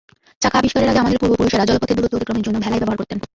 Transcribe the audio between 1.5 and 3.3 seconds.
জলপথে দূরত্ব অতিক্রমের জন্য ভেলাই ব্যবহার করতেন।